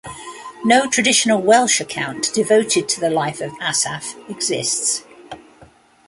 No 0.65 0.87
traditional 0.89 1.39
Welsh 1.43 1.79
account 1.79 2.31
devoted 2.33 2.89
to 2.89 2.99
the 2.99 3.11
life 3.11 3.39
of 3.39 3.51
Asaph 3.61 4.15
exists. 4.29 5.03